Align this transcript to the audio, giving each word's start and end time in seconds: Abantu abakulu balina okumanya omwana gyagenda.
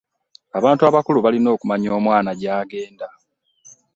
Abantu 0.57 0.81
abakulu 0.89 1.17
balina 1.25 1.49
okumanya 1.55 1.89
omwana 1.99 2.29
gyagenda. 2.39 3.07